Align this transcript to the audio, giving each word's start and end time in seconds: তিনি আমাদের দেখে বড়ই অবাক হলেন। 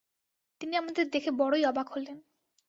তিনি 0.61 0.73
আমাদের 0.75 1.05
দেখে 1.09 1.31
বড়ই 1.31 1.63
অবাক 1.65 1.87
হলেন। 1.89 2.17